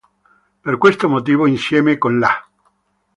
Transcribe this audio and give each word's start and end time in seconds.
Per 0.63 0.79
questo 0.79 1.07
motivo 1.07 1.45
insieme 1.45 1.99
con 1.99 2.17
la... 2.17 2.35